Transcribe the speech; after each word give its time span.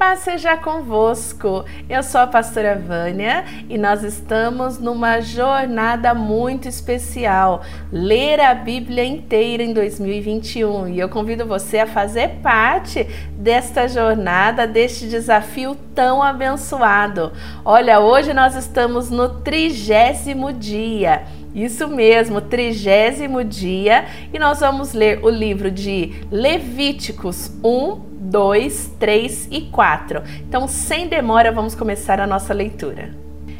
Paz 0.00 0.20
seja 0.20 0.56
convosco. 0.56 1.62
Eu 1.86 2.02
sou 2.02 2.22
a 2.22 2.26
pastora 2.26 2.74
Vânia 2.74 3.44
e 3.68 3.76
nós 3.76 4.02
estamos 4.02 4.78
numa 4.78 5.20
jornada 5.20 6.14
muito 6.14 6.66
especial, 6.66 7.60
ler 7.92 8.40
a 8.40 8.54
Bíblia 8.54 9.04
inteira 9.04 9.62
em 9.62 9.74
2021. 9.74 10.88
E 10.88 10.98
eu 10.98 11.10
convido 11.10 11.44
você 11.44 11.80
a 11.80 11.86
fazer 11.86 12.40
parte 12.42 13.06
desta 13.36 13.86
jornada, 13.86 14.66
deste 14.66 15.06
desafio 15.06 15.76
tão 15.94 16.22
abençoado. 16.22 17.30
Olha, 17.62 18.00
hoje 18.00 18.32
nós 18.32 18.56
estamos 18.56 19.10
no 19.10 19.28
trigésimo 19.42 20.50
dia. 20.50 21.24
Isso 21.54 21.86
mesmo, 21.88 22.40
trigésimo 22.40 23.44
dia, 23.44 24.06
e 24.32 24.38
nós 24.38 24.60
vamos 24.60 24.94
ler 24.94 25.22
o 25.22 25.28
livro 25.28 25.70
de 25.70 26.24
Levíticos 26.30 27.50
1, 27.62 28.09
2, 28.30 28.92
3 28.98 29.48
e 29.50 29.60
4. 29.62 30.22
Então, 30.48 30.68
sem 30.68 31.08
demora, 31.08 31.50
vamos 31.50 31.74
começar 31.74 32.20
a 32.20 32.26
nossa 32.26 32.54
leitura. 32.54 33.10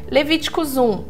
Levíticos 0.09 0.77
1. 0.77 1.03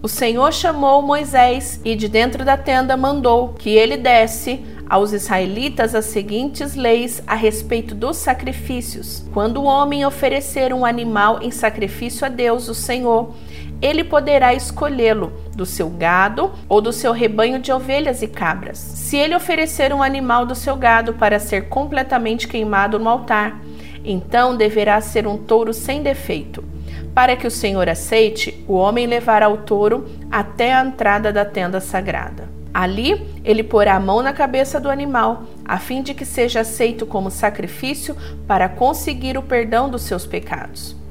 O 0.00 0.08
Senhor 0.08 0.52
chamou 0.52 1.02
Moisés 1.02 1.80
e 1.84 1.94
de 1.94 2.08
dentro 2.08 2.44
da 2.44 2.56
tenda 2.56 2.96
mandou 2.96 3.54
que 3.54 3.70
ele 3.70 3.96
desse 3.96 4.64
aos 4.88 5.12
israelitas 5.12 5.94
as 5.94 6.06
seguintes 6.06 6.74
leis 6.74 7.22
a 7.26 7.34
respeito 7.34 7.94
dos 7.94 8.16
sacrifícios. 8.18 9.24
Quando 9.32 9.58
o 9.58 9.64
homem 9.64 10.04
oferecer 10.04 10.72
um 10.72 10.84
animal 10.84 11.40
em 11.40 11.50
sacrifício 11.50 12.26
a 12.26 12.28
Deus, 12.28 12.68
o 12.68 12.74
Senhor, 12.74 13.34
ele 13.82 14.04
poderá 14.04 14.54
escolhê-lo 14.54 15.32
do 15.56 15.66
seu 15.66 15.90
gado 15.90 16.52
ou 16.68 16.80
do 16.80 16.92
seu 16.92 17.12
rebanho 17.12 17.58
de 17.58 17.72
ovelhas 17.72 18.22
e 18.22 18.28
cabras. 18.28 18.78
Se 18.78 19.16
ele 19.16 19.34
oferecer 19.34 19.92
um 19.92 20.02
animal 20.02 20.46
do 20.46 20.54
seu 20.54 20.76
gado 20.76 21.14
para 21.14 21.40
ser 21.40 21.68
completamente 21.68 22.46
queimado 22.46 22.98
no 22.98 23.08
altar, 23.08 23.60
então 24.04 24.56
deverá 24.56 25.00
ser 25.00 25.26
um 25.26 25.36
touro 25.36 25.74
sem 25.74 26.02
defeito. 26.02 26.64
Para 27.12 27.36
que 27.36 27.46
o 27.46 27.50
Senhor 27.50 27.88
aceite, 27.88 28.64
o 28.66 28.74
homem 28.74 29.06
levará 29.06 29.48
o 29.48 29.58
touro 29.58 30.08
até 30.30 30.72
a 30.72 30.84
entrada 30.84 31.32
da 31.32 31.44
tenda 31.44 31.80
sagrada. 31.80 32.48
Ali, 32.72 33.26
ele 33.44 33.62
porá 33.62 33.96
a 33.96 34.00
mão 34.00 34.22
na 34.22 34.32
cabeça 34.32 34.80
do 34.80 34.88
animal, 34.88 35.42
a 35.62 35.78
fim 35.78 36.02
de 36.02 36.14
que 36.14 36.24
seja 36.24 36.60
aceito 36.60 37.04
como 37.04 37.30
sacrifício 37.30 38.16
para 38.46 38.66
conseguir 38.66 39.36
o 39.36 39.42
perdão 39.42 39.90
dos 39.90 40.02
seus 40.02 40.24
pecados. 40.24 41.01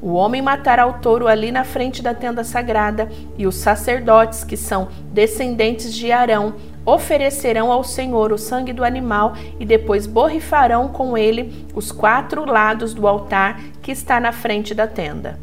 O 0.00 0.12
homem 0.12 0.40
matará 0.40 0.86
o 0.86 0.94
touro 0.94 1.26
ali 1.26 1.50
na 1.50 1.64
frente 1.64 2.02
da 2.02 2.14
tenda 2.14 2.44
sagrada, 2.44 3.08
e 3.36 3.46
os 3.46 3.56
sacerdotes, 3.56 4.44
que 4.44 4.56
são 4.56 4.88
descendentes 5.12 5.92
de 5.92 6.12
Arão, 6.12 6.54
oferecerão 6.86 7.70
ao 7.70 7.84
Senhor 7.84 8.32
o 8.32 8.38
sangue 8.38 8.72
do 8.72 8.84
animal 8.84 9.34
e 9.60 9.66
depois 9.66 10.06
borrifarão 10.06 10.88
com 10.88 11.18
ele 11.18 11.66
os 11.74 11.92
quatro 11.92 12.46
lados 12.46 12.94
do 12.94 13.06
altar 13.06 13.60
que 13.82 13.92
está 13.92 14.18
na 14.18 14.32
frente 14.32 14.74
da 14.74 14.86
tenda. 14.86 15.38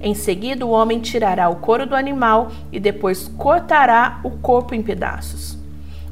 Em 0.00 0.12
seguida, 0.12 0.66
o 0.66 0.70
homem 0.70 1.00
tirará 1.00 1.48
o 1.48 1.56
couro 1.56 1.86
do 1.86 1.96
animal 1.96 2.50
e 2.70 2.78
depois 2.78 3.28
cortará 3.38 4.20
o 4.22 4.30
corpo 4.30 4.74
em 4.74 4.82
pedaços. 4.82 5.63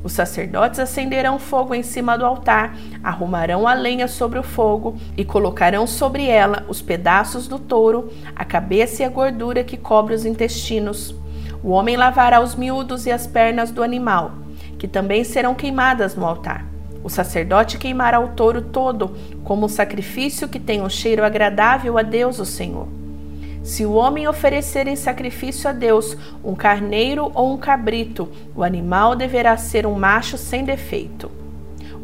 Os 0.04 0.12
sacerdotes 0.12 0.80
acenderão 0.80 1.38
fogo 1.38 1.74
em 1.74 1.82
cima 1.82 2.18
do 2.18 2.26
altar, 2.26 2.76
arrumarão 3.02 3.68
a 3.68 3.74
lenha 3.74 4.08
sobre 4.08 4.38
o 4.38 4.42
fogo 4.42 4.96
e 5.16 5.24
colocarão 5.24 5.86
sobre 5.86 6.26
ela 6.26 6.64
os 6.68 6.82
pedaços 6.82 7.46
do 7.46 7.58
touro, 7.58 8.10
a 8.34 8.44
cabeça 8.44 9.02
e 9.02 9.06
a 9.06 9.08
gordura 9.08 9.62
que 9.62 9.76
cobre 9.76 10.14
os 10.14 10.24
intestinos. 10.24 11.14
O 11.62 11.70
homem 11.70 11.96
lavará 11.96 12.40
os 12.40 12.56
miúdos 12.56 13.06
e 13.06 13.12
as 13.12 13.26
pernas 13.26 13.70
do 13.70 13.82
animal, 13.82 14.32
que 14.78 14.88
também 14.88 15.22
serão 15.22 15.54
queimadas 15.54 16.16
no 16.16 16.26
altar. 16.26 16.66
O 17.04 17.08
sacerdote 17.08 17.78
queimará 17.78 18.18
o 18.18 18.28
touro 18.28 18.62
todo, 18.62 19.16
como 19.44 19.66
um 19.66 19.68
sacrifício 19.68 20.48
que 20.48 20.58
tem 20.58 20.82
um 20.82 20.88
cheiro 20.88 21.24
agradável 21.24 21.96
a 21.98 22.02
Deus, 22.02 22.38
o 22.40 22.44
Senhor. 22.44 23.01
Se 23.62 23.86
o 23.86 23.92
homem 23.92 24.26
oferecer 24.26 24.88
em 24.88 24.96
sacrifício 24.96 25.70
a 25.70 25.72
Deus 25.72 26.16
um 26.44 26.54
carneiro 26.54 27.30
ou 27.32 27.54
um 27.54 27.56
cabrito, 27.56 28.28
o 28.56 28.64
animal 28.64 29.14
deverá 29.14 29.56
ser 29.56 29.86
um 29.86 29.94
macho 29.94 30.36
sem 30.36 30.64
defeito. 30.64 31.30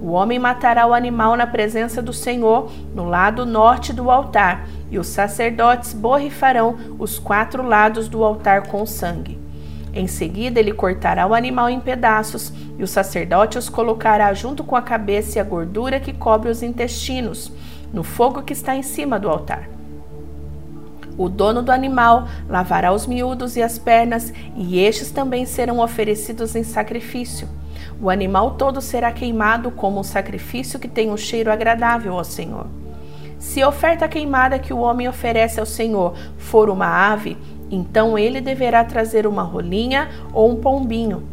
O 0.00 0.12
homem 0.12 0.38
matará 0.38 0.86
o 0.86 0.94
animal 0.94 1.36
na 1.36 1.46
presença 1.48 2.00
do 2.00 2.12
Senhor, 2.12 2.70
no 2.94 3.08
lado 3.08 3.44
norte 3.44 3.92
do 3.92 4.08
altar, 4.08 4.68
e 4.88 4.98
os 4.98 5.08
sacerdotes 5.08 5.92
borrifarão 5.92 6.78
os 6.96 7.18
quatro 7.18 7.66
lados 7.66 8.08
do 8.08 8.22
altar 8.22 8.68
com 8.68 8.86
sangue. 8.86 9.36
Em 9.92 10.06
seguida, 10.06 10.60
ele 10.60 10.72
cortará 10.72 11.26
o 11.26 11.34
animal 11.34 11.68
em 11.68 11.80
pedaços, 11.80 12.52
e 12.78 12.84
o 12.84 12.86
sacerdote 12.86 13.58
os 13.58 13.68
colocará 13.68 14.32
junto 14.32 14.62
com 14.62 14.76
a 14.76 14.82
cabeça 14.82 15.38
e 15.38 15.40
a 15.40 15.44
gordura 15.44 15.98
que 15.98 16.12
cobre 16.12 16.50
os 16.50 16.62
intestinos, 16.62 17.50
no 17.92 18.04
fogo 18.04 18.42
que 18.42 18.52
está 18.52 18.76
em 18.76 18.82
cima 18.82 19.18
do 19.18 19.28
altar. 19.28 19.77
O 21.18 21.28
dono 21.28 21.62
do 21.62 21.72
animal 21.72 22.28
lavará 22.48 22.92
os 22.92 23.04
miúdos 23.04 23.56
e 23.56 23.62
as 23.62 23.76
pernas, 23.76 24.32
e 24.56 24.78
estes 24.78 25.10
também 25.10 25.44
serão 25.44 25.80
oferecidos 25.80 26.54
em 26.54 26.62
sacrifício. 26.62 27.48
O 28.00 28.08
animal 28.08 28.52
todo 28.52 28.80
será 28.80 29.10
queimado 29.10 29.72
como 29.72 29.98
um 29.98 30.04
sacrifício 30.04 30.78
que 30.78 30.86
tem 30.86 31.10
um 31.10 31.16
cheiro 31.16 31.50
agradável 31.50 32.16
ao 32.16 32.22
Senhor. 32.22 32.66
Se 33.36 33.60
a 33.60 33.68
oferta 33.68 34.06
queimada 34.06 34.60
que 34.60 34.72
o 34.72 34.78
homem 34.78 35.08
oferece 35.08 35.58
ao 35.58 35.66
Senhor 35.66 36.14
for 36.36 36.70
uma 36.70 36.86
ave, 36.86 37.36
então 37.68 38.16
ele 38.16 38.40
deverá 38.40 38.84
trazer 38.84 39.26
uma 39.26 39.42
rolinha 39.42 40.08
ou 40.32 40.50
um 40.50 40.56
pombinho. 40.56 41.24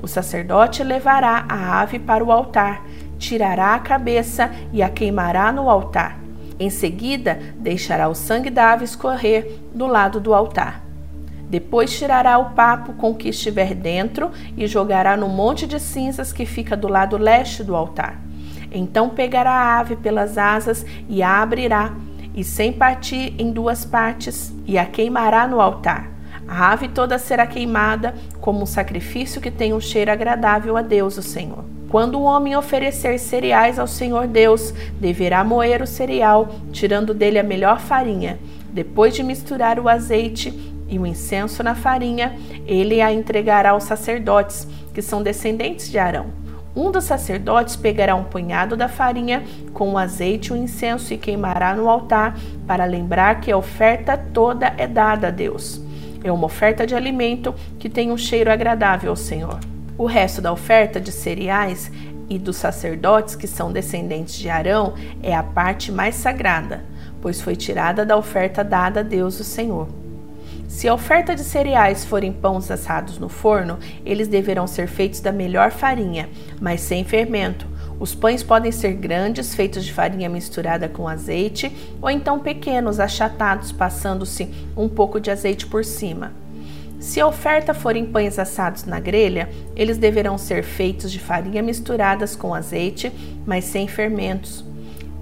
O 0.00 0.06
sacerdote 0.06 0.84
levará 0.84 1.44
a 1.48 1.80
ave 1.80 1.98
para 1.98 2.22
o 2.22 2.30
altar, 2.30 2.84
tirará 3.18 3.74
a 3.74 3.80
cabeça 3.80 4.50
e 4.72 4.80
a 4.80 4.88
queimará 4.88 5.50
no 5.50 5.68
altar. 5.68 6.23
Em 6.58 6.70
seguida, 6.70 7.38
deixará 7.58 8.08
o 8.08 8.14
sangue 8.14 8.50
da 8.50 8.72
ave 8.72 8.84
escorrer 8.84 9.58
do 9.74 9.86
lado 9.86 10.20
do 10.20 10.32
altar. 10.32 10.84
Depois 11.48 11.96
tirará 11.96 12.38
o 12.38 12.50
papo 12.50 12.94
com 12.94 13.10
o 13.10 13.14
que 13.14 13.28
estiver 13.28 13.74
dentro 13.74 14.30
e 14.56 14.66
jogará 14.66 15.16
no 15.16 15.28
monte 15.28 15.66
de 15.66 15.78
cinzas 15.78 16.32
que 16.32 16.46
fica 16.46 16.76
do 16.76 16.88
lado 16.88 17.16
leste 17.16 17.62
do 17.62 17.76
altar. 17.76 18.20
Então 18.72 19.08
pegará 19.08 19.52
a 19.52 19.78
ave 19.78 19.96
pelas 19.96 20.38
asas 20.38 20.84
e 21.08 21.22
a 21.22 21.42
abrirá, 21.42 21.92
e 22.34 22.42
sem 22.42 22.72
partir 22.72 23.34
em 23.38 23.52
duas 23.52 23.84
partes, 23.84 24.52
e 24.66 24.76
a 24.76 24.84
queimará 24.84 25.46
no 25.46 25.60
altar. 25.60 26.10
A 26.48 26.72
ave 26.72 26.88
toda 26.88 27.18
será 27.18 27.46
queimada 27.46 28.14
como 28.40 28.62
um 28.62 28.66
sacrifício 28.66 29.40
que 29.40 29.50
tem 29.50 29.72
um 29.72 29.80
cheiro 29.80 30.10
agradável 30.10 30.76
a 30.76 30.82
Deus, 30.82 31.16
o 31.16 31.22
Senhor. 31.22 31.73
Quando 31.94 32.18
o 32.18 32.24
homem 32.24 32.56
oferecer 32.56 33.20
cereais 33.20 33.78
ao 33.78 33.86
Senhor 33.86 34.26
Deus, 34.26 34.74
deverá 34.98 35.44
moer 35.44 35.80
o 35.80 35.86
cereal, 35.86 36.48
tirando 36.72 37.14
dele 37.14 37.38
a 37.38 37.42
melhor 37.44 37.78
farinha. 37.78 38.36
Depois 38.72 39.14
de 39.14 39.22
misturar 39.22 39.78
o 39.78 39.88
azeite 39.88 40.52
e 40.88 40.98
o 40.98 41.06
incenso 41.06 41.62
na 41.62 41.76
farinha, 41.76 42.36
ele 42.66 43.00
a 43.00 43.12
entregará 43.12 43.70
aos 43.70 43.84
sacerdotes, 43.84 44.66
que 44.92 45.00
são 45.00 45.22
descendentes 45.22 45.88
de 45.88 45.96
Arão. 45.96 46.32
Um 46.74 46.90
dos 46.90 47.04
sacerdotes 47.04 47.76
pegará 47.76 48.16
um 48.16 48.24
punhado 48.24 48.76
da 48.76 48.88
farinha 48.88 49.44
com 49.72 49.92
o 49.92 49.96
azeite 49.96 50.48
e 50.48 50.52
o 50.52 50.56
incenso 50.56 51.14
e 51.14 51.16
queimará 51.16 51.76
no 51.76 51.88
altar, 51.88 52.36
para 52.66 52.84
lembrar 52.86 53.40
que 53.40 53.52
a 53.52 53.56
oferta 53.56 54.18
toda 54.18 54.74
é 54.76 54.88
dada 54.88 55.28
a 55.28 55.30
Deus. 55.30 55.80
É 56.24 56.32
uma 56.32 56.46
oferta 56.46 56.84
de 56.84 56.96
alimento 56.96 57.54
que 57.78 57.88
tem 57.88 58.10
um 58.10 58.18
cheiro 58.18 58.50
agradável 58.50 59.10
ao 59.10 59.16
Senhor. 59.16 59.60
O 59.96 60.06
resto 60.06 60.42
da 60.42 60.52
oferta 60.52 61.00
de 61.00 61.12
cereais 61.12 61.90
e 62.28 62.36
dos 62.36 62.56
sacerdotes 62.56 63.36
que 63.36 63.46
são 63.46 63.72
descendentes 63.72 64.34
de 64.34 64.48
Arão 64.48 64.94
é 65.22 65.34
a 65.34 65.42
parte 65.42 65.92
mais 65.92 66.16
sagrada, 66.16 66.84
pois 67.22 67.40
foi 67.40 67.54
tirada 67.54 68.04
da 68.04 68.16
oferta 68.16 68.64
dada 68.64 69.00
a 69.00 69.02
Deus 69.04 69.38
o 69.38 69.44
Senhor. 69.44 69.88
Se 70.66 70.88
a 70.88 70.94
oferta 70.94 71.36
de 71.36 71.44
cereais 71.44 72.04
forem 72.04 72.32
pães 72.32 72.70
assados 72.70 73.18
no 73.18 73.28
forno, 73.28 73.78
eles 74.04 74.26
deverão 74.26 74.66
ser 74.66 74.88
feitos 74.88 75.20
da 75.20 75.30
melhor 75.30 75.70
farinha, 75.70 76.28
mas 76.60 76.80
sem 76.80 77.04
fermento. 77.04 77.66
Os 78.00 78.14
pães 78.14 78.42
podem 78.42 78.72
ser 78.72 78.94
grandes, 78.94 79.54
feitos 79.54 79.84
de 79.84 79.92
farinha 79.92 80.28
misturada 80.28 80.88
com 80.88 81.06
azeite, 81.06 81.70
ou 82.02 82.10
então 82.10 82.40
pequenos, 82.40 82.98
achatados, 82.98 83.70
passando-se 83.70 84.50
um 84.76 84.88
pouco 84.88 85.20
de 85.20 85.30
azeite 85.30 85.66
por 85.66 85.84
cima. 85.84 86.43
Se 87.04 87.20
a 87.20 87.26
oferta 87.26 87.74
for 87.74 87.96
em 87.96 88.06
pães 88.06 88.38
assados 88.38 88.84
na 88.84 88.98
grelha, 88.98 89.50
eles 89.76 89.98
deverão 89.98 90.38
ser 90.38 90.64
feitos 90.64 91.12
de 91.12 91.20
farinha 91.20 91.62
misturadas 91.62 92.34
com 92.34 92.54
azeite, 92.54 93.12
mas 93.44 93.64
sem 93.64 93.86
fermentos. 93.86 94.64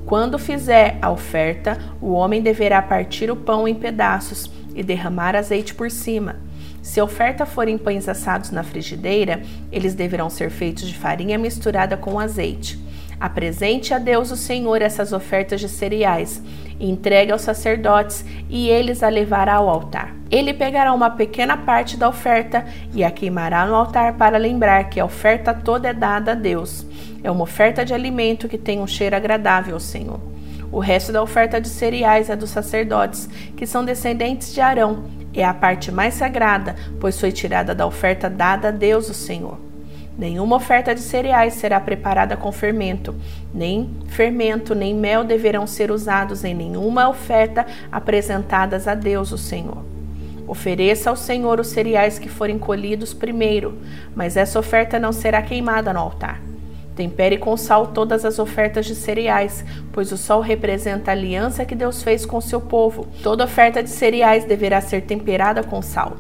Quando 0.07 0.39
fizer 0.39 0.97
a 1.03 1.11
oferta, 1.11 1.77
o 2.01 2.13
homem 2.13 2.41
deverá 2.41 2.81
partir 2.81 3.33
o 3.33 3.37
pão 3.37 3.67
em 3.67 3.75
pedaços 3.75 4.49
e 4.77 4.83
derramar 4.85 5.35
azeite 5.35 5.75
por 5.75 5.91
cima. 5.91 6.37
Se 6.81 7.01
a 7.01 7.05
oferta 7.05 7.45
for 7.45 7.67
em 7.67 7.77
pães 7.77 8.09
assados 8.09 8.53
na 8.53 8.63
frigideira, 8.63 9.43
eles 9.73 9.93
deverão 9.93 10.31
ser 10.31 10.51
feitos 10.51 10.87
de 10.87 10.97
farinha 10.97 11.37
misturada 11.37 11.97
com 11.97 12.21
azeite. 12.21 12.79
Apresente 13.23 13.95
a 13.95 13.99
Deus 13.99 14.33
o 14.33 14.37
Senhor 14.37 14.83
essas 14.83 15.13
ofertas 15.13 15.61
de 15.61 15.69
cereais, 15.69 16.43
entregue 16.81 17.31
aos 17.31 17.43
sacerdotes 17.43 18.25
e 18.51 18.69
eles 18.69 19.01
a 19.01 19.09
levará 19.09 19.55
ao 19.55 19.69
altar. 19.69 20.13
Ele 20.29 20.53
pegará 20.53 20.93
uma 20.93 21.09
pequena 21.09 21.57
parte 21.57 21.97
da 21.97 22.09
oferta 22.09 22.67
e 22.93 23.05
a 23.05 23.13
queimará 23.13 23.65
no 23.65 23.77
altar 23.77 24.15
para 24.15 24.37
lembrar 24.39 24.91
que 24.91 24.99
a 24.99 25.05
oferta 25.05 25.55
toda 25.55 25.91
é 25.91 25.93
dada 25.95 26.33
a 26.33 26.35
Deus. 26.35 26.85
É 27.23 27.31
uma 27.31 27.45
oferta 27.45 27.85
de 27.85 27.95
alimento 27.95 28.49
que 28.49 28.59
tem 28.59 28.81
um 28.81 28.89
cheiro 28.89 29.15
agradável 29.15 29.75
ao 29.75 29.81
Senhor. 29.81 30.21
O 30.73 30.81
resto 30.81 31.13
da 31.13 31.23
oferta 31.23 31.61
de 31.61 31.69
cereais 31.69 32.29
é 32.29 32.35
dos 32.35 32.51
sacerdotes, 32.51 33.29
que 33.57 33.69
são 33.69 33.85
descendentes 33.85 34.53
de 34.53 34.61
Arão. 34.61 35.05
É 35.33 35.45
a 35.45 35.55
parte 35.55 35.93
mais 35.93 36.15
sagrada, 36.15 36.75
pois 36.99 37.21
foi 37.21 37.31
tirada 37.31 37.73
da 37.73 37.87
oferta 37.87 38.29
dada 38.29 38.67
a 38.67 38.73
Deus, 38.73 39.09
o 39.09 39.15
Senhor. 39.15 39.72
Nenhuma 40.17 40.57
oferta 40.57 40.95
de 40.95 41.01
cereais 41.01 41.55
será 41.55 41.81
preparada 41.81 42.37
com 42.37 42.53
fermento, 42.53 43.15
nem 43.53 43.91
fermento, 44.09 44.75
nem 44.75 44.95
mel 44.95 45.25
deverão 45.25 45.67
ser 45.67 45.91
usados 45.91 46.45
em 46.45 46.55
nenhuma 46.55 47.09
oferta 47.09 47.67
apresentadas 47.91 48.87
a 48.87 48.95
Deus, 48.95 49.33
o 49.33 49.39
Senhor. 49.39 49.85
Ofereça 50.47 51.09
ao 51.09 51.17
Senhor 51.17 51.59
os 51.59 51.69
cereais 51.69 52.19
que 52.19 52.29
forem 52.29 52.59
colhidos 52.59 53.15
primeiro, 53.15 53.79
mas 54.15 54.37
essa 54.37 54.59
oferta 54.59 54.99
não 54.99 55.13
será 55.13 55.41
queimada 55.41 55.93
no 55.93 56.01
altar. 56.01 56.43
Tempere 56.95 57.39
com 57.39 57.57
sal 57.57 57.87
todas 57.87 58.23
as 58.25 58.39
ofertas 58.39 58.85
de 58.85 58.95
cereais, 58.95 59.65
pois 59.93 60.13
o 60.13 60.19
sol 60.19 60.43
representa 60.43 61.11
a 61.11 61.15
aliança 61.15 61.65
que 61.65 61.75
Deus 61.75 62.03
fez 62.03 62.27
com 62.27 62.39
seu 62.39 62.61
povo. 62.61 63.07
Toda 63.23 63.45
oferta 63.45 63.83
de 63.83 63.89
cereais 63.89 64.45
deverá 64.45 64.79
ser 64.83 65.03
temperada 65.03 65.63
com 65.63 65.81
sal. 65.81 66.17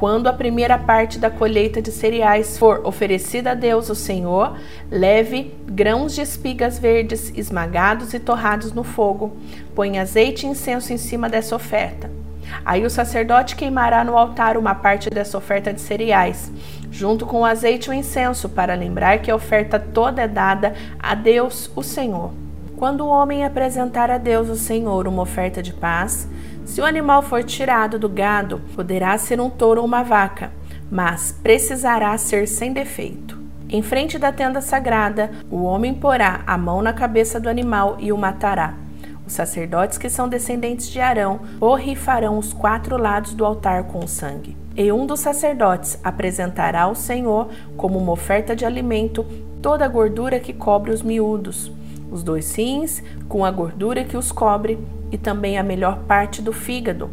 Quando 0.00 0.28
a 0.28 0.32
primeira 0.32 0.78
parte 0.78 1.18
da 1.18 1.28
colheita 1.28 1.82
de 1.82 1.92
cereais 1.92 2.56
for 2.56 2.80
oferecida 2.86 3.50
a 3.50 3.54
Deus, 3.54 3.90
o 3.90 3.94
Senhor, 3.94 4.56
leve 4.90 5.54
grãos 5.66 6.14
de 6.14 6.22
espigas 6.22 6.78
verdes 6.78 7.30
esmagados 7.36 8.14
e 8.14 8.18
torrados 8.18 8.72
no 8.72 8.82
fogo. 8.82 9.36
Põe 9.74 9.98
azeite 9.98 10.46
e 10.46 10.48
incenso 10.48 10.90
em 10.90 10.96
cima 10.96 11.28
dessa 11.28 11.54
oferta. 11.54 12.10
Aí 12.64 12.86
o 12.86 12.88
sacerdote 12.88 13.54
queimará 13.54 14.02
no 14.02 14.16
altar 14.16 14.56
uma 14.56 14.74
parte 14.74 15.10
dessa 15.10 15.36
oferta 15.36 15.70
de 15.70 15.82
cereais, 15.82 16.50
junto 16.90 17.26
com 17.26 17.40
o 17.40 17.44
azeite 17.44 17.88
e 17.88 17.90
o 17.90 17.94
incenso, 17.94 18.48
para 18.48 18.72
lembrar 18.72 19.18
que 19.18 19.30
a 19.30 19.36
oferta 19.36 19.78
toda 19.78 20.22
é 20.22 20.28
dada 20.28 20.74
a 20.98 21.14
Deus, 21.14 21.70
o 21.76 21.82
Senhor. 21.82 22.39
Quando 22.80 23.02
o 23.02 23.08
homem 23.08 23.44
apresentar 23.44 24.10
a 24.10 24.16
Deus, 24.16 24.48
o 24.48 24.56
Senhor, 24.56 25.06
uma 25.06 25.20
oferta 25.20 25.62
de 25.62 25.70
paz, 25.70 26.26
se 26.64 26.80
o 26.80 26.84
animal 26.86 27.20
for 27.20 27.44
tirado 27.44 27.98
do 27.98 28.08
gado, 28.08 28.58
poderá 28.74 29.18
ser 29.18 29.38
um 29.38 29.50
touro 29.50 29.82
ou 29.82 29.86
uma 29.86 30.02
vaca, 30.02 30.50
mas 30.90 31.30
precisará 31.42 32.16
ser 32.16 32.48
sem 32.48 32.72
defeito. 32.72 33.38
Em 33.68 33.82
frente 33.82 34.18
da 34.18 34.32
tenda 34.32 34.62
sagrada, 34.62 35.30
o 35.50 35.62
homem 35.62 35.92
porá 35.92 36.40
a 36.46 36.56
mão 36.56 36.80
na 36.80 36.94
cabeça 36.94 37.38
do 37.38 37.50
animal 37.50 37.98
e 37.98 38.10
o 38.14 38.16
matará. 38.16 38.72
Os 39.26 39.34
sacerdotes 39.34 39.98
que 39.98 40.08
são 40.08 40.26
descendentes 40.26 40.88
de 40.88 41.00
Arão 41.00 41.40
borrifarão 41.58 42.38
os 42.38 42.54
quatro 42.54 42.96
lados 42.96 43.34
do 43.34 43.44
altar 43.44 43.84
com 43.88 44.06
sangue. 44.06 44.56
E 44.74 44.90
um 44.90 45.04
dos 45.04 45.20
sacerdotes 45.20 46.00
apresentará 46.02 46.84
ao 46.84 46.94
Senhor, 46.94 47.48
como 47.76 47.98
uma 47.98 48.12
oferta 48.12 48.56
de 48.56 48.64
alimento, 48.64 49.22
toda 49.60 49.84
a 49.84 49.88
gordura 49.88 50.40
que 50.40 50.54
cobre 50.54 50.92
os 50.92 51.02
miúdos, 51.02 51.70
os 52.10 52.22
dois 52.22 52.54
rins 52.54 53.02
com 53.28 53.44
a 53.44 53.50
gordura 53.50 54.04
que 54.04 54.16
os 54.16 54.32
cobre, 54.32 54.78
e 55.12 55.18
também 55.18 55.58
a 55.58 55.62
melhor 55.62 56.00
parte 56.04 56.40
do 56.40 56.52
fígado, 56.52 57.10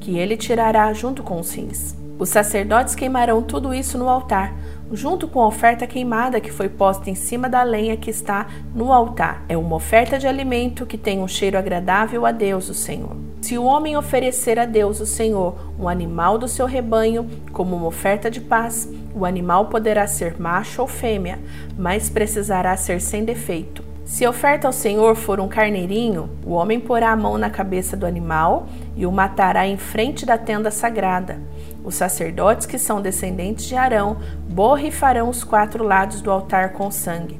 que 0.00 0.18
ele 0.18 0.36
tirará 0.36 0.92
junto 0.92 1.22
com 1.22 1.40
os 1.40 1.52
rins. 1.52 1.96
Os 2.18 2.30
sacerdotes 2.30 2.96
queimarão 2.96 3.40
tudo 3.40 3.72
isso 3.72 3.96
no 3.96 4.08
altar, 4.08 4.52
junto 4.92 5.28
com 5.28 5.40
a 5.40 5.46
oferta 5.46 5.86
queimada 5.86 6.40
que 6.40 6.50
foi 6.50 6.68
posta 6.68 7.08
em 7.08 7.14
cima 7.14 7.48
da 7.48 7.62
lenha 7.62 7.96
que 7.96 8.10
está 8.10 8.48
no 8.74 8.92
altar. 8.92 9.44
É 9.48 9.56
uma 9.56 9.76
oferta 9.76 10.18
de 10.18 10.26
alimento 10.26 10.84
que 10.84 10.98
tem 10.98 11.20
um 11.20 11.28
cheiro 11.28 11.56
agradável 11.56 12.26
a 12.26 12.32
Deus, 12.32 12.68
o 12.68 12.74
Senhor. 12.74 13.16
Se 13.40 13.56
o 13.56 13.64
homem 13.64 13.96
oferecer 13.96 14.58
a 14.58 14.64
Deus, 14.64 14.98
o 15.00 15.06
Senhor, 15.06 15.54
um 15.78 15.88
animal 15.88 16.38
do 16.38 16.48
seu 16.48 16.66
rebanho 16.66 17.28
como 17.52 17.76
uma 17.76 17.86
oferta 17.86 18.28
de 18.28 18.40
paz, 18.40 18.88
o 19.14 19.24
animal 19.24 19.66
poderá 19.66 20.06
ser 20.08 20.40
macho 20.40 20.82
ou 20.82 20.88
fêmea, 20.88 21.38
mas 21.78 22.10
precisará 22.10 22.76
ser 22.76 23.00
sem 23.00 23.24
defeito. 23.24 23.87
Se 24.08 24.24
a 24.24 24.30
oferta 24.30 24.66
ao 24.66 24.72
Senhor 24.72 25.14
for 25.14 25.38
um 25.38 25.46
carneirinho, 25.46 26.30
o 26.42 26.54
homem 26.54 26.80
porá 26.80 27.10
a 27.10 27.16
mão 27.16 27.36
na 27.36 27.50
cabeça 27.50 27.94
do 27.94 28.06
animal 28.06 28.66
e 28.96 29.04
o 29.04 29.12
matará 29.12 29.66
em 29.66 29.76
frente 29.76 30.24
da 30.24 30.38
tenda 30.38 30.70
sagrada. 30.70 31.38
Os 31.84 31.94
sacerdotes 31.94 32.66
que 32.66 32.78
são 32.78 33.02
descendentes 33.02 33.66
de 33.66 33.76
Arão 33.76 34.16
borrifarão 34.48 35.28
os 35.28 35.44
quatro 35.44 35.84
lados 35.84 36.22
do 36.22 36.30
altar 36.30 36.72
com 36.72 36.90
sangue. 36.90 37.38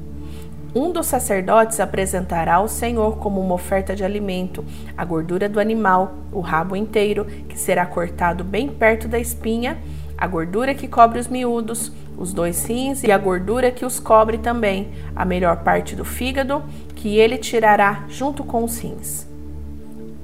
Um 0.75 0.93
dos 0.93 1.07
sacerdotes 1.07 1.81
apresentará 1.81 2.57
ao 2.57 2.69
Senhor 2.69 3.17
como 3.17 3.41
uma 3.41 3.55
oferta 3.55 3.97
de 3.97 4.05
alimento 4.05 4.63
a 4.95 5.07
gordura 5.07 5.49
do 5.49 5.59
animal, 5.59 6.17
o 6.31 6.41
rabo 6.41 6.77
inteiro, 6.77 7.25
que 7.49 7.59
será 7.59 7.87
cortado 7.87 8.45
bem 8.45 8.69
perto 8.69 9.09
da 9.09 9.19
espinha, 9.19 9.79
a 10.19 10.27
gordura 10.27 10.75
que 10.75 10.87
cobre 10.87 11.19
os 11.19 11.29
miúdos, 11.29 11.91
os 12.19 12.33
dois 12.33 12.67
rins 12.67 13.05
e 13.05 13.13
a 13.13 13.17
gordura 13.17 13.71
que 13.71 13.87
os 13.87 14.01
cobre 14.01 14.39
também, 14.39 14.89
a 15.15 15.25
melhor 15.25 15.59
parte 15.59 15.95
do 15.95 16.05
fígado, 16.05 16.63
que 16.95 17.17
ele 17.17 17.39
tirará 17.39 18.05
junto 18.09 18.43
com 18.43 18.65
os 18.65 18.79
rins. 18.79 19.27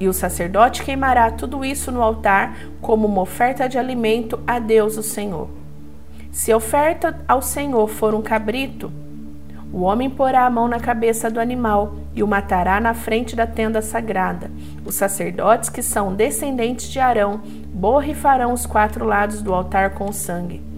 E 0.01 0.09
o 0.09 0.13
sacerdote 0.13 0.83
queimará 0.83 1.31
tudo 1.31 1.65
isso 1.65 1.93
no 1.93 2.03
altar 2.03 2.59
como 2.81 3.07
uma 3.07 3.23
oferta 3.23 3.69
de 3.69 3.79
alimento 3.79 4.41
a 4.45 4.59
Deus, 4.59 4.99
o 4.99 5.03
Senhor. 5.03 5.49
Se 6.33 6.51
a 6.51 6.57
oferta 6.57 7.17
ao 7.29 7.41
Senhor 7.41 7.87
for 7.87 8.13
um 8.13 8.21
cabrito, 8.21 8.93
o 9.73 9.83
homem 9.83 10.11
porá 10.11 10.47
a 10.47 10.51
mão 10.51 10.69
na 10.69 10.81
cabeça 10.81 11.31
do 11.31 11.41
animal 11.41 11.95
e 12.15 12.23
o 12.23 12.29
matará 12.29 12.81
na 12.81 12.93
frente 12.93 13.35
da 13.35 13.47
tenda 13.47 13.81
sagrada. 13.81 14.51
Os 14.85 14.97
sacerdotes, 14.97 15.69
que 15.69 15.83
são 15.83 16.15
descendentes 16.15 16.89
de 16.91 16.99
Arão, 16.99 17.41
borrifarão 17.73 18.53
os 18.53 18.67
quatro 18.67 19.05
lados 19.05 19.43
do 19.43 19.55
altar 19.55 19.91
com 19.91 20.13
sangue. 20.13 20.74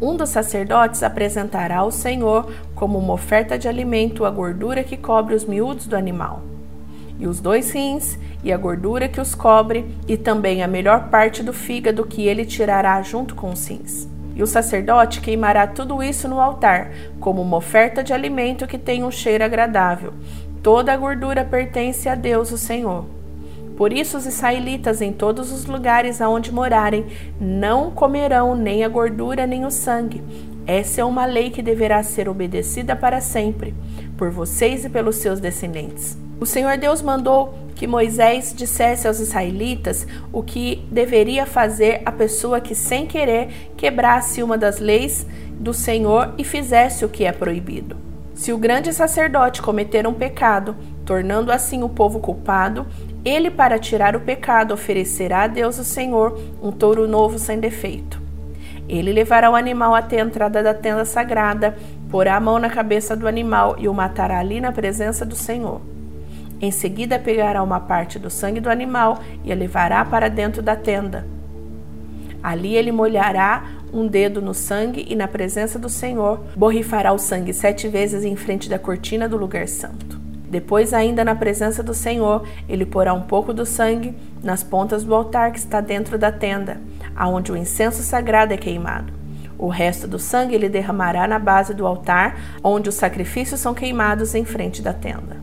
Um 0.00 0.16
dos 0.16 0.30
sacerdotes 0.30 1.02
apresentará 1.02 1.78
ao 1.78 1.90
Senhor 1.90 2.50
como 2.74 2.98
uma 2.98 3.12
oferta 3.12 3.58
de 3.58 3.68
alimento 3.68 4.24
a 4.24 4.30
gordura 4.30 4.82
que 4.82 4.96
cobre 4.96 5.34
os 5.34 5.44
miúdos 5.44 5.86
do 5.86 5.94
animal, 5.94 6.40
e 7.18 7.26
os 7.26 7.38
dois 7.38 7.70
rins, 7.70 8.18
e 8.42 8.50
a 8.50 8.56
gordura 8.56 9.08
que 9.08 9.20
os 9.20 9.34
cobre, 9.34 9.84
e 10.08 10.16
também 10.16 10.62
a 10.62 10.68
melhor 10.68 11.10
parte 11.10 11.42
do 11.42 11.52
fígado 11.52 12.06
que 12.06 12.26
ele 12.26 12.46
tirará 12.46 13.02
junto 13.02 13.34
com 13.34 13.50
os 13.50 13.66
rins. 13.66 14.08
E 14.34 14.42
o 14.42 14.46
sacerdote 14.46 15.20
queimará 15.20 15.66
tudo 15.66 16.02
isso 16.02 16.26
no 16.26 16.40
altar, 16.40 16.92
como 17.20 17.42
uma 17.42 17.58
oferta 17.58 18.02
de 18.02 18.14
alimento 18.14 18.66
que 18.66 18.78
tem 18.78 19.04
um 19.04 19.10
cheiro 19.10 19.44
agradável. 19.44 20.14
Toda 20.62 20.94
a 20.94 20.96
gordura 20.96 21.44
pertence 21.44 22.08
a 22.08 22.14
Deus, 22.14 22.50
o 22.50 22.56
Senhor. 22.56 23.19
Por 23.80 23.94
isso, 23.94 24.18
os 24.18 24.26
israelitas, 24.26 25.00
em 25.00 25.10
todos 25.10 25.50
os 25.50 25.64
lugares 25.64 26.20
aonde 26.20 26.52
morarem, 26.52 27.06
não 27.40 27.90
comerão 27.90 28.54
nem 28.54 28.84
a 28.84 28.88
gordura 28.90 29.46
nem 29.46 29.64
o 29.64 29.70
sangue. 29.70 30.22
Essa 30.66 31.00
é 31.00 31.04
uma 31.04 31.24
lei 31.24 31.48
que 31.48 31.62
deverá 31.62 32.02
ser 32.02 32.28
obedecida 32.28 32.94
para 32.94 33.22
sempre, 33.22 33.74
por 34.18 34.30
vocês 34.30 34.84
e 34.84 34.90
pelos 34.90 35.16
seus 35.16 35.40
descendentes. 35.40 36.18
O 36.38 36.44
Senhor 36.44 36.76
Deus 36.76 37.00
mandou 37.00 37.54
que 37.74 37.86
Moisés 37.86 38.52
dissesse 38.54 39.08
aos 39.08 39.18
israelitas 39.18 40.06
o 40.30 40.42
que 40.42 40.86
deveria 40.90 41.46
fazer 41.46 42.02
a 42.04 42.12
pessoa 42.12 42.60
que, 42.60 42.74
sem 42.74 43.06
querer, 43.06 43.48
quebrasse 43.78 44.42
uma 44.42 44.58
das 44.58 44.78
leis 44.78 45.26
do 45.58 45.72
Senhor 45.72 46.34
e 46.36 46.44
fizesse 46.44 47.02
o 47.02 47.08
que 47.08 47.24
é 47.24 47.32
proibido. 47.32 48.09
Se 48.34 48.52
o 48.52 48.58
grande 48.58 48.92
sacerdote 48.92 49.60
cometer 49.60 50.06
um 50.06 50.14
pecado, 50.14 50.76
tornando 51.04 51.52
assim 51.52 51.82
o 51.82 51.88
povo 51.88 52.20
culpado, 52.20 52.86
ele, 53.24 53.50
para 53.50 53.78
tirar 53.78 54.16
o 54.16 54.20
pecado, 54.20 54.72
oferecerá 54.72 55.42
a 55.42 55.46
Deus 55.46 55.78
o 55.78 55.84
Senhor 55.84 56.40
um 56.62 56.72
touro 56.72 57.06
novo 57.06 57.38
sem 57.38 57.58
defeito. 57.60 58.20
Ele 58.88 59.12
levará 59.12 59.50
o 59.50 59.54
animal 59.54 59.94
até 59.94 60.20
a 60.20 60.24
entrada 60.24 60.62
da 60.62 60.72
tenda 60.72 61.04
sagrada, 61.04 61.76
porá 62.10 62.36
a 62.36 62.40
mão 62.40 62.58
na 62.58 62.70
cabeça 62.70 63.14
do 63.14 63.28
animal 63.28 63.76
e 63.78 63.88
o 63.88 63.94
matará 63.94 64.38
ali 64.38 64.60
na 64.60 64.72
presença 64.72 65.24
do 65.24 65.36
Senhor. 65.36 65.80
Em 66.60 66.70
seguida, 66.70 67.18
pegará 67.18 67.62
uma 67.62 67.80
parte 67.80 68.18
do 68.18 68.28
sangue 68.28 68.60
do 68.60 68.70
animal 68.70 69.20
e 69.44 69.52
a 69.52 69.54
levará 69.54 70.04
para 70.04 70.28
dentro 70.28 70.62
da 70.62 70.76
tenda. 70.76 71.26
Ali 72.42 72.74
ele 72.74 72.90
molhará 72.90 73.64
um 73.92 74.06
dedo 74.06 74.40
no 74.40 74.54
sangue 74.54 75.06
e, 75.08 75.14
na 75.14 75.28
presença 75.28 75.78
do 75.78 75.88
Senhor, 75.88 76.40
borrifará 76.56 77.12
o 77.12 77.18
sangue 77.18 77.52
sete 77.52 77.88
vezes 77.88 78.24
em 78.24 78.36
frente 78.36 78.68
da 78.68 78.78
cortina 78.78 79.28
do 79.28 79.36
lugar 79.36 79.66
santo. 79.68 80.20
Depois, 80.48 80.92
ainda 80.92 81.24
na 81.24 81.34
presença 81.34 81.82
do 81.82 81.94
Senhor, 81.94 82.44
ele 82.68 82.84
porá 82.84 83.14
um 83.14 83.22
pouco 83.22 83.54
do 83.54 83.64
sangue 83.64 84.14
nas 84.42 84.64
pontas 84.64 85.04
do 85.04 85.14
altar 85.14 85.52
que 85.52 85.58
está 85.58 85.80
dentro 85.80 86.18
da 86.18 86.32
tenda, 86.32 86.80
aonde 87.14 87.52
o 87.52 87.56
incenso 87.56 88.02
sagrado 88.02 88.52
é 88.52 88.56
queimado. 88.56 89.12
O 89.56 89.68
resto 89.68 90.08
do 90.08 90.18
sangue 90.18 90.54
ele 90.54 90.68
derramará 90.68 91.28
na 91.28 91.38
base 91.38 91.74
do 91.74 91.86
altar, 91.86 92.36
onde 92.64 92.88
os 92.88 92.94
sacrifícios 92.94 93.60
são 93.60 93.74
queimados 93.74 94.34
em 94.34 94.44
frente 94.44 94.82
da 94.82 94.92
tenda. 94.92 95.36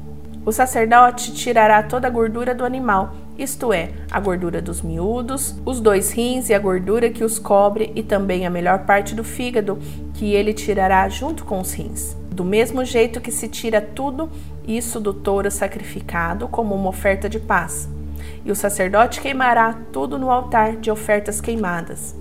O 0.46 0.52
sacerdote 0.52 1.34
tirará 1.34 1.84
toda 1.84 2.08
a 2.08 2.10
gordura 2.10 2.56
do 2.56 2.66
animal, 2.66 3.14
isto 3.38 3.72
é, 3.72 3.92
a 4.10 4.20
gordura 4.20 4.62
dos 4.62 4.82
miúdos, 4.82 5.56
os 5.66 5.80
dois 5.80 6.12
rins 6.12 6.50
e 6.50 6.54
a 6.54 6.60
gordura 6.60 7.10
que 7.10 7.24
os 7.24 7.38
cobre, 7.38 7.92
e 7.96 8.02
também 8.02 8.46
a 8.46 8.50
melhor 8.50 8.86
parte 8.86 9.14
do 9.14 9.24
fígado, 9.24 9.78
que 10.14 10.34
ele 10.34 10.54
tirará 10.54 11.08
junto 11.08 11.46
com 11.46 11.60
os 11.60 11.72
rins. 11.74 12.16
Do 12.32 12.44
mesmo 12.44 12.84
jeito 12.84 13.22
que 13.22 13.32
se 13.32 13.48
tira 13.48 13.80
tudo 13.80 14.30
isso 14.68 15.00
do 15.00 15.14
touro 15.14 15.50
sacrificado 15.52 16.48
como 16.48 16.76
uma 16.76 16.90
oferta 16.90 17.30
de 17.30 17.40
paz. 17.40 17.88
E 18.44 18.52
o 18.52 18.56
sacerdote 18.56 19.22
queimará 19.22 19.78
tudo 19.92 20.18
no 20.18 20.32
altar 20.32 20.76
de 20.76 20.90
ofertas 20.90 21.40
queimadas. 21.40 22.16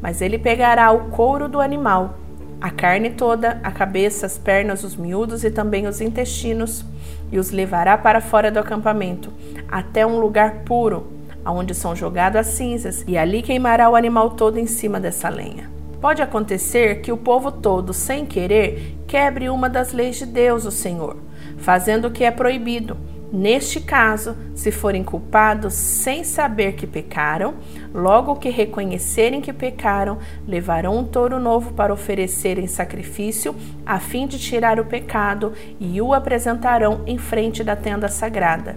Mas 0.00 0.20
ele 0.20 0.38
pegará 0.38 0.90
o 0.92 1.10
couro 1.10 1.48
do 1.48 1.60
animal, 1.60 2.18
a 2.66 2.70
carne 2.70 3.10
toda, 3.10 3.60
a 3.62 3.70
cabeça, 3.70 4.26
as 4.26 4.36
pernas, 4.36 4.82
os 4.82 4.96
miúdos 4.96 5.44
e 5.44 5.52
também 5.52 5.86
os 5.86 6.00
intestinos, 6.00 6.84
e 7.30 7.38
os 7.38 7.52
levará 7.52 7.96
para 7.96 8.20
fora 8.20 8.50
do 8.50 8.58
acampamento, 8.58 9.32
até 9.68 10.04
um 10.04 10.18
lugar 10.18 10.64
puro, 10.64 11.06
aonde 11.44 11.76
são 11.76 11.94
jogados 11.94 12.40
as 12.40 12.48
cinzas, 12.48 13.04
e 13.06 13.16
ali 13.16 13.40
queimará 13.40 13.88
o 13.88 13.94
animal 13.94 14.30
todo 14.30 14.58
em 14.58 14.66
cima 14.66 14.98
dessa 14.98 15.28
lenha. 15.28 15.70
Pode 16.00 16.20
acontecer 16.20 17.02
que 17.02 17.12
o 17.12 17.16
povo 17.16 17.52
todo, 17.52 17.92
sem 17.92 18.26
querer, 18.26 18.98
quebre 19.06 19.48
uma 19.48 19.70
das 19.70 19.92
leis 19.92 20.16
de 20.16 20.26
Deus, 20.26 20.64
o 20.64 20.72
Senhor, 20.72 21.18
fazendo 21.58 22.08
o 22.08 22.10
que 22.10 22.24
é 22.24 22.32
proibido 22.32 22.96
Neste 23.36 23.82
caso, 23.82 24.34
se 24.54 24.72
forem 24.72 25.04
culpados 25.04 25.74
sem 25.74 26.24
saber 26.24 26.72
que 26.72 26.86
pecaram, 26.86 27.56
logo 27.92 28.36
que 28.36 28.48
reconhecerem 28.48 29.42
que 29.42 29.52
pecaram, 29.52 30.16
levarão 30.48 30.96
um 30.96 31.04
touro 31.04 31.38
novo 31.38 31.74
para 31.74 31.92
oferecer 31.92 32.58
em 32.58 32.66
sacrifício, 32.66 33.54
a 33.84 34.00
fim 34.00 34.26
de 34.26 34.38
tirar 34.38 34.80
o 34.80 34.86
pecado, 34.86 35.52
e 35.78 36.00
o 36.00 36.14
apresentarão 36.14 37.02
em 37.06 37.18
frente 37.18 37.62
da 37.62 37.76
tenda 37.76 38.08
sagrada. 38.08 38.74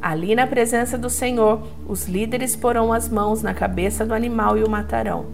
Ali, 0.00 0.34
na 0.34 0.46
presença 0.46 0.96
do 0.96 1.10
Senhor, 1.10 1.60
os 1.86 2.08
líderes 2.08 2.56
porão 2.56 2.94
as 2.94 3.06
mãos 3.06 3.42
na 3.42 3.52
cabeça 3.52 4.06
do 4.06 4.14
animal 4.14 4.56
e 4.56 4.64
o 4.64 4.70
matarão. 4.70 5.26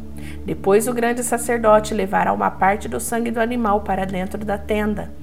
Depois, 0.45 0.89
o 0.89 0.93
grande 0.93 1.23
sacerdote 1.23 1.95
levará 1.95 2.33
uma 2.33 2.51
parte 2.51 2.89
do 2.89 2.99
sangue 2.99 3.31
do 3.31 3.39
animal 3.39 3.83
para 3.83 4.05
dentro 4.05 4.45
da 4.45 4.59
tenda. 4.59 5.15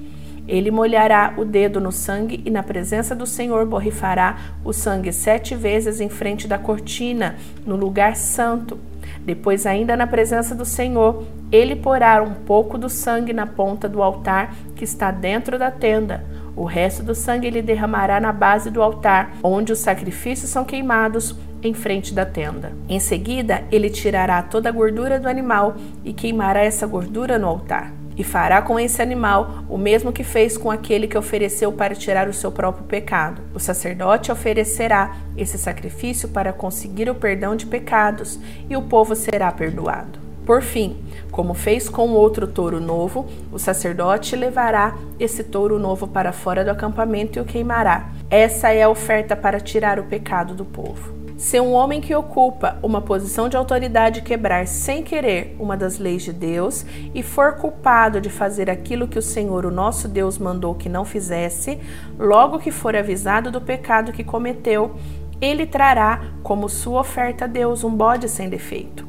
Ele 0.47 0.71
molhará 0.71 1.33
o 1.37 1.45
dedo 1.45 1.79
no 1.79 1.91
sangue 1.91 2.41
e, 2.45 2.49
na 2.49 2.61
presença 2.61 3.15
do 3.15 3.25
Senhor, 3.25 3.65
borrifará 3.65 4.37
o 4.63 4.73
sangue 4.73 5.13
sete 5.13 5.55
vezes 5.55 6.01
em 6.01 6.09
frente 6.09 6.47
da 6.47 6.57
cortina, 6.57 7.35
no 7.65 7.75
lugar 7.75 8.15
santo. 8.15 8.77
Depois, 9.25 9.65
ainda 9.65 9.95
na 9.95 10.05
presença 10.05 10.53
do 10.53 10.65
Senhor, 10.65 11.23
ele 11.51 11.75
porá 11.75 12.21
um 12.21 12.33
pouco 12.33 12.77
do 12.77 12.89
sangue 12.89 13.31
na 13.31 13.45
ponta 13.45 13.87
do 13.87 14.03
altar 14.03 14.53
que 14.75 14.83
está 14.83 15.11
dentro 15.11 15.57
da 15.57 15.71
tenda. 15.71 16.25
O 16.55 16.65
resto 16.65 17.01
do 17.01 17.15
sangue 17.15 17.47
ele 17.47 17.61
derramará 17.61 18.19
na 18.19 18.33
base 18.33 18.69
do 18.69 18.81
altar, 18.81 19.33
onde 19.41 19.71
os 19.71 19.79
sacrifícios 19.79 20.49
são 20.49 20.65
queimados, 20.65 21.35
em 21.63 21.73
frente 21.73 22.13
da 22.13 22.25
tenda. 22.25 22.73
Em 22.89 22.99
seguida, 22.99 23.63
ele 23.71 23.89
tirará 23.89 24.41
toda 24.43 24.67
a 24.67 24.71
gordura 24.71 25.17
do 25.17 25.29
animal 25.29 25.77
e 26.03 26.11
queimará 26.11 26.61
essa 26.61 26.85
gordura 26.85 27.39
no 27.39 27.47
altar 27.47 28.02
e 28.17 28.23
fará 28.23 28.61
com 28.61 28.79
esse 28.79 29.01
animal 29.01 29.63
o 29.69 29.77
mesmo 29.77 30.11
que 30.11 30.23
fez 30.23 30.57
com 30.57 30.69
aquele 30.69 31.07
que 31.07 31.17
ofereceu 31.17 31.71
para 31.71 31.95
tirar 31.95 32.27
o 32.27 32.33
seu 32.33 32.51
próprio 32.51 32.85
pecado. 32.85 33.41
O 33.53 33.59
sacerdote 33.59 34.31
oferecerá 34.31 35.15
esse 35.37 35.57
sacrifício 35.57 36.29
para 36.29 36.53
conseguir 36.53 37.09
o 37.09 37.15
perdão 37.15 37.55
de 37.55 37.65
pecados 37.65 38.39
e 38.69 38.75
o 38.75 38.81
povo 38.81 39.15
será 39.15 39.51
perdoado. 39.51 40.23
Por 40.45 40.61
fim, 40.61 40.97
como 41.31 41.53
fez 41.53 41.87
com 41.87 42.09
outro 42.11 42.45
touro 42.47 42.79
novo, 42.79 43.25
o 43.51 43.57
sacerdote 43.57 44.35
levará 44.35 44.95
esse 45.19 45.43
touro 45.43 45.79
novo 45.79 46.05
para 46.05 46.33
fora 46.33 46.65
do 46.65 46.71
acampamento 46.71 47.39
e 47.39 47.41
o 47.41 47.45
queimará. 47.45 48.09
Essa 48.29 48.73
é 48.73 48.83
a 48.83 48.89
oferta 48.89 49.35
para 49.35 49.59
tirar 49.59 49.99
o 49.99 50.03
pecado 50.03 50.53
do 50.53 50.65
povo. 50.65 51.22
Se 51.43 51.59
um 51.59 51.73
homem 51.73 51.99
que 51.99 52.15
ocupa 52.15 52.77
uma 52.81 53.01
posição 53.01 53.49
de 53.49 53.57
autoridade 53.57 54.21
quebrar 54.21 54.65
sem 54.65 55.03
querer 55.03 55.57
uma 55.59 55.75
das 55.75 55.99
leis 55.99 56.23
de 56.23 56.31
Deus 56.31 56.85
e 57.13 57.21
for 57.21 57.57
culpado 57.57 58.21
de 58.21 58.29
fazer 58.29 58.69
aquilo 58.69 59.09
que 59.09 59.19
o 59.19 59.21
Senhor, 59.21 59.65
o 59.65 59.69
nosso 59.69 60.07
Deus, 60.07 60.37
mandou 60.37 60.73
que 60.73 60.87
não 60.87 61.03
fizesse, 61.03 61.77
logo 62.17 62.59
que 62.59 62.71
for 62.71 62.95
avisado 62.95 63.51
do 63.51 63.59
pecado 63.59 64.13
que 64.13 64.23
cometeu, 64.23 64.95
ele 65.41 65.65
trará 65.65 66.21
como 66.41 66.69
sua 66.69 67.01
oferta 67.01 67.43
a 67.43 67.47
Deus 67.47 67.83
um 67.83 67.93
bode 67.93 68.29
sem 68.29 68.47
defeito. 68.47 69.05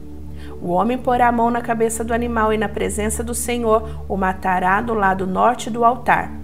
O 0.61 0.71
homem 0.71 0.99
porá 0.99 1.29
a 1.29 1.33
mão 1.33 1.53
na 1.53 1.61
cabeça 1.61 2.03
do 2.03 2.13
animal 2.13 2.53
e, 2.53 2.59
na 2.59 2.69
presença 2.69 3.23
do 3.23 3.33
Senhor, 3.33 4.05
o 4.09 4.17
matará 4.17 4.81
do 4.81 4.93
lado 4.93 5.25
norte 5.25 5.71
do 5.71 5.85
altar 5.85 6.44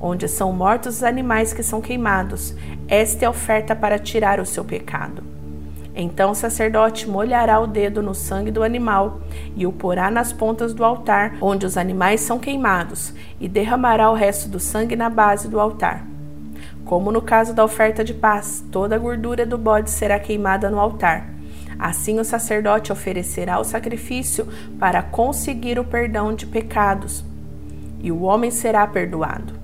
onde 0.00 0.26
são 0.28 0.52
mortos 0.52 0.96
os 0.96 1.02
animais 1.02 1.52
que 1.52 1.62
são 1.62 1.80
queimados. 1.80 2.54
Esta 2.88 3.24
é 3.24 3.26
a 3.26 3.30
oferta 3.30 3.76
para 3.76 3.98
tirar 3.98 4.40
o 4.40 4.46
seu 4.46 4.64
pecado. 4.64 5.22
Então 5.94 6.30
o 6.30 6.34
sacerdote 6.34 7.08
molhará 7.08 7.60
o 7.60 7.66
dedo 7.66 8.02
no 8.02 8.14
sangue 8.14 8.50
do 8.50 8.62
animal 8.62 9.20
e 9.56 9.66
o 9.66 9.72
porá 9.72 10.10
nas 10.10 10.32
pontas 10.32 10.72
do 10.72 10.84
altar 10.84 11.36
onde 11.40 11.66
os 11.66 11.76
animais 11.76 12.20
são 12.20 12.38
queimados, 12.38 13.12
e 13.40 13.48
derramará 13.48 14.10
o 14.10 14.14
resto 14.14 14.48
do 14.48 14.60
sangue 14.60 14.96
na 14.96 15.10
base 15.10 15.48
do 15.48 15.60
altar. 15.60 16.06
Como 16.84 17.12
no 17.12 17.20
caso 17.20 17.54
da 17.54 17.64
oferta 17.64 18.02
de 18.02 18.14
paz, 18.14 18.64
toda 18.70 18.94
a 18.94 18.98
gordura 18.98 19.44
do 19.44 19.58
bode 19.58 19.90
será 19.90 20.18
queimada 20.18 20.70
no 20.70 20.80
altar. 20.80 21.28
Assim 21.78 22.18
o 22.18 22.24
sacerdote 22.24 22.92
oferecerá 22.92 23.58
o 23.58 23.64
sacrifício 23.64 24.46
para 24.78 25.02
conseguir 25.02 25.78
o 25.78 25.84
perdão 25.84 26.34
de 26.34 26.46
pecados, 26.46 27.24
e 28.00 28.10
o 28.10 28.22
homem 28.22 28.50
será 28.50 28.86
perdoado. 28.86 29.59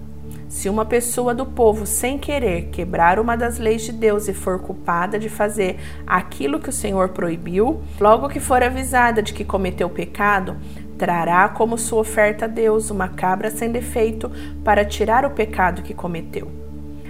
Se 0.48 0.68
uma 0.68 0.84
pessoa 0.84 1.34
do 1.34 1.44
povo, 1.44 1.84
sem 1.86 2.16
querer, 2.18 2.68
quebrar 2.70 3.18
uma 3.18 3.36
das 3.36 3.58
leis 3.58 3.82
de 3.82 3.92
Deus 3.92 4.28
e 4.28 4.34
for 4.34 4.60
culpada 4.60 5.18
de 5.18 5.28
fazer 5.28 5.76
aquilo 6.06 6.60
que 6.60 6.68
o 6.68 6.72
Senhor 6.72 7.08
proibiu, 7.08 7.80
logo 7.98 8.28
que 8.28 8.38
for 8.38 8.62
avisada 8.62 9.20
de 9.20 9.32
que 9.32 9.44
cometeu 9.44 9.90
pecado, 9.90 10.56
trará 10.96 11.48
como 11.48 11.76
sua 11.76 12.00
oferta 12.00 12.44
a 12.44 12.48
Deus 12.48 12.90
uma 12.90 13.08
cabra 13.08 13.50
sem 13.50 13.72
defeito 13.72 14.30
para 14.62 14.84
tirar 14.84 15.24
o 15.24 15.30
pecado 15.30 15.82
que 15.82 15.92
cometeu. 15.92 16.48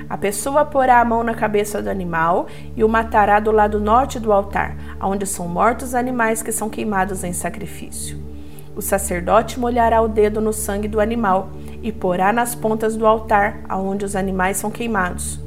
A 0.09 0.17
pessoa 0.17 0.65
porá 0.65 1.01
a 1.01 1.05
mão 1.05 1.23
na 1.23 1.35
cabeça 1.35 1.83
do 1.83 1.91
animal 1.91 2.47
e 2.77 2.83
o 2.83 2.89
matará 2.89 3.39
do 3.39 3.51
lado 3.51 3.79
norte 3.81 4.19
do 4.19 4.33
altar, 4.33 4.77
onde 5.01 5.27
são 5.27 5.47
mortos 5.47 5.89
os 5.89 5.95
animais 5.95 6.43
que 6.43 6.53
são 6.53 6.71
queimados 6.71 7.23
em 7.23 7.33
sacrifício. 7.33 8.36
O 8.77 8.83
sacerdote 8.83 9.59
molhará 9.59 10.03
o 10.03 10.09
dedo 10.09 10.39
no 10.39 10.53
sangue 10.53 10.87
do 10.87 11.01
animal 11.01 11.49
e 11.83 11.91
porá 11.91 12.31
nas 12.31 12.55
pontas 12.55 12.95
do 12.95 13.07
altar 13.07 13.61
aonde 13.67 14.05
os 14.05 14.15
animais 14.15 14.59
são 14.59 14.71
queimados, 14.71 15.41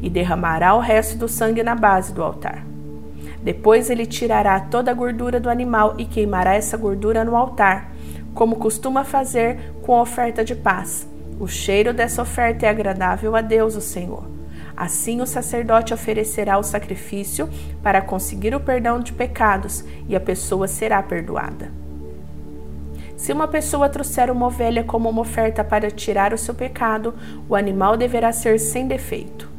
e 0.00 0.08
derramará 0.08 0.74
o 0.74 0.80
resto 0.80 1.18
do 1.18 1.26
sangue 1.26 1.64
na 1.64 1.74
base 1.74 2.14
do 2.14 2.22
altar. 2.22 2.64
Depois 3.42 3.90
ele 3.90 4.06
tirará 4.06 4.60
toda 4.60 4.92
a 4.92 4.94
gordura 4.94 5.40
do 5.40 5.50
animal 5.50 5.96
e 5.98 6.04
queimará 6.04 6.54
essa 6.54 6.76
gordura 6.76 7.24
no 7.24 7.34
altar, 7.34 7.90
como 8.32 8.54
costuma 8.54 9.02
fazer 9.02 9.74
com 9.82 9.96
a 9.96 10.02
oferta 10.02 10.44
de 10.44 10.54
paz. 10.54 11.04
O 11.40 11.48
cheiro 11.48 11.92
dessa 11.92 12.22
oferta 12.22 12.64
é 12.64 12.68
agradável 12.68 13.34
a 13.34 13.40
Deus, 13.40 13.74
o 13.74 13.80
Senhor. 13.80 14.22
Assim, 14.76 15.20
o 15.20 15.26
sacerdote 15.26 15.92
oferecerá 15.92 16.56
o 16.56 16.62
sacrifício 16.62 17.48
para 17.82 18.00
conseguir 18.00 18.54
o 18.54 18.60
perdão 18.60 19.00
de 19.00 19.12
pecados 19.12 19.84
e 20.08 20.14
a 20.14 20.20
pessoa 20.20 20.68
será 20.68 21.02
perdoada. 21.02 21.87
Se 23.18 23.32
uma 23.32 23.48
pessoa 23.48 23.88
trouxer 23.88 24.30
uma 24.30 24.46
ovelha 24.46 24.84
como 24.84 25.10
uma 25.10 25.22
oferta 25.22 25.64
para 25.64 25.90
tirar 25.90 26.32
o 26.32 26.38
seu 26.38 26.54
pecado, 26.54 27.12
o 27.48 27.56
animal 27.56 27.96
deverá 27.96 28.32
ser 28.32 28.60
sem 28.60 28.86
defeito. 28.86 29.50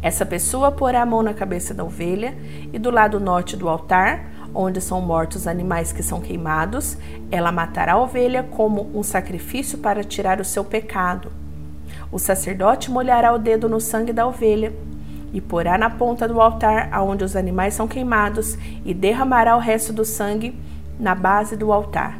Essa 0.00 0.24
pessoa 0.24 0.72
porá 0.72 1.02
a 1.02 1.06
mão 1.06 1.22
na 1.22 1.34
cabeça 1.34 1.74
da 1.74 1.84
ovelha 1.84 2.34
e 2.72 2.78
do 2.78 2.90
lado 2.90 3.20
norte 3.20 3.58
do 3.58 3.68
altar, 3.68 4.24
onde 4.54 4.80
são 4.80 5.02
mortos 5.02 5.42
os 5.42 5.46
animais 5.46 5.92
que 5.92 6.02
são 6.02 6.18
queimados, 6.18 6.96
ela 7.30 7.52
matará 7.52 7.92
a 7.92 8.00
ovelha 8.00 8.42
como 8.42 8.90
um 8.94 9.02
sacrifício 9.02 9.76
para 9.76 10.02
tirar 10.02 10.40
o 10.40 10.44
seu 10.46 10.64
pecado. 10.64 11.30
O 12.10 12.18
sacerdote 12.18 12.90
molhará 12.90 13.34
o 13.34 13.38
dedo 13.38 13.68
no 13.68 13.82
sangue 13.82 14.14
da 14.14 14.26
ovelha 14.26 14.72
e 15.30 15.42
porá 15.42 15.76
na 15.76 15.90
ponta 15.90 16.26
do 16.26 16.40
altar 16.40 16.88
aonde 16.90 17.22
os 17.22 17.36
animais 17.36 17.74
são 17.74 17.86
queimados 17.86 18.56
e 18.82 18.94
derramará 18.94 19.54
o 19.56 19.60
resto 19.60 19.92
do 19.92 20.06
sangue 20.06 20.58
na 20.98 21.14
base 21.14 21.56
do 21.56 21.72
altar, 21.72 22.18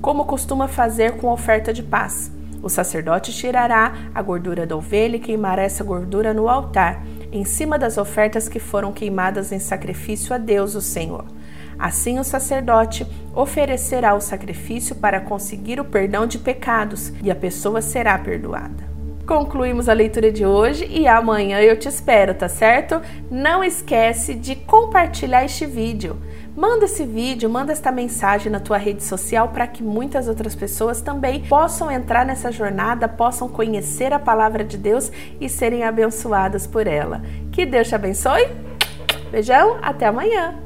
como 0.00 0.24
costuma 0.24 0.68
fazer 0.68 1.16
com 1.16 1.30
a 1.30 1.32
oferta 1.32 1.72
de 1.72 1.82
paz. 1.82 2.30
O 2.62 2.68
sacerdote 2.68 3.32
tirará 3.32 3.92
a 4.14 4.22
gordura 4.22 4.66
da 4.66 4.76
ovelha 4.76 5.16
e 5.16 5.20
queimará 5.20 5.62
essa 5.62 5.84
gordura 5.84 6.34
no 6.34 6.48
altar, 6.48 7.04
em 7.30 7.44
cima 7.44 7.78
das 7.78 7.98
ofertas 7.98 8.48
que 8.48 8.58
foram 8.58 8.92
queimadas 8.92 9.52
em 9.52 9.58
sacrifício 9.58 10.34
a 10.34 10.38
Deus, 10.38 10.74
o 10.74 10.80
Senhor. 10.80 11.24
Assim, 11.78 12.18
o 12.18 12.24
sacerdote 12.24 13.06
oferecerá 13.34 14.14
o 14.14 14.20
sacrifício 14.20 14.96
para 14.96 15.20
conseguir 15.20 15.78
o 15.78 15.84
perdão 15.84 16.26
de 16.26 16.38
pecados 16.38 17.12
e 17.22 17.30
a 17.30 17.34
pessoa 17.34 17.82
será 17.82 18.18
perdoada. 18.18 18.95
Concluímos 19.26 19.88
a 19.88 19.92
leitura 19.92 20.30
de 20.30 20.46
hoje 20.46 20.86
e 20.88 21.08
amanhã 21.08 21.60
eu 21.60 21.76
te 21.76 21.88
espero, 21.88 22.32
tá 22.32 22.48
certo? 22.48 23.02
Não 23.28 23.64
esquece 23.64 24.34
de 24.34 24.54
compartilhar 24.54 25.44
este 25.44 25.66
vídeo. 25.66 26.16
Manda 26.56 26.84
esse 26.84 27.04
vídeo, 27.04 27.50
manda 27.50 27.72
esta 27.72 27.90
mensagem 27.90 28.52
na 28.52 28.60
tua 28.60 28.76
rede 28.78 29.02
social 29.02 29.48
para 29.48 29.66
que 29.66 29.82
muitas 29.82 30.28
outras 30.28 30.54
pessoas 30.54 31.00
também 31.00 31.42
possam 31.42 31.90
entrar 31.90 32.24
nessa 32.24 32.52
jornada, 32.52 33.08
possam 33.08 33.48
conhecer 33.48 34.12
a 34.12 34.18
palavra 34.18 34.62
de 34.62 34.78
Deus 34.78 35.10
e 35.40 35.48
serem 35.48 35.82
abençoadas 35.82 36.64
por 36.64 36.86
ela. 36.86 37.20
Que 37.50 37.66
Deus 37.66 37.88
te 37.88 37.96
abençoe. 37.96 38.46
Beijão, 39.32 39.78
até 39.82 40.06
amanhã. 40.06 40.65